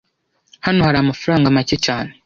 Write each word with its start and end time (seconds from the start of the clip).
Hano 0.65 0.79
hari 0.87 0.97
amafaranga 0.99 1.55
make 1.55 1.75
cyane 1.85 2.11